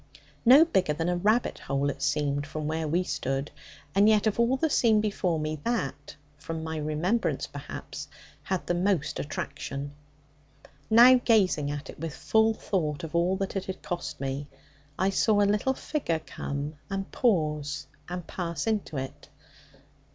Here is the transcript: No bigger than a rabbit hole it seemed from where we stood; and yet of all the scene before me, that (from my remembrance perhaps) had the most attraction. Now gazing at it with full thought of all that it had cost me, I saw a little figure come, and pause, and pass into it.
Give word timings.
No 0.47 0.65
bigger 0.65 0.93
than 0.93 1.09
a 1.09 1.15
rabbit 1.15 1.59
hole 1.59 1.87
it 1.91 2.01
seemed 2.01 2.47
from 2.47 2.65
where 2.67 2.87
we 2.87 3.03
stood; 3.03 3.51
and 3.93 4.09
yet 4.09 4.25
of 4.25 4.39
all 4.39 4.57
the 4.57 4.67
scene 4.67 4.99
before 4.99 5.39
me, 5.39 5.57
that 5.63 6.15
(from 6.39 6.63
my 6.63 6.77
remembrance 6.77 7.45
perhaps) 7.45 8.07
had 8.41 8.65
the 8.65 8.73
most 8.73 9.19
attraction. 9.19 9.93
Now 10.89 11.21
gazing 11.23 11.69
at 11.69 11.87
it 11.87 11.99
with 11.99 12.15
full 12.15 12.55
thought 12.55 13.03
of 13.03 13.13
all 13.13 13.35
that 13.35 13.55
it 13.55 13.65
had 13.65 13.83
cost 13.83 14.19
me, 14.19 14.47
I 14.97 15.11
saw 15.11 15.39
a 15.39 15.43
little 15.43 15.75
figure 15.75 16.17
come, 16.25 16.77
and 16.89 17.11
pause, 17.11 17.85
and 18.09 18.25
pass 18.25 18.65
into 18.65 18.97
it. 18.97 19.29